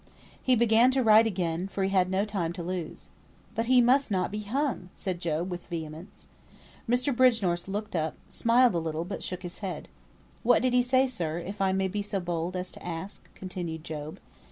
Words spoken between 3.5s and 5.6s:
"But he must not be hung," said Job,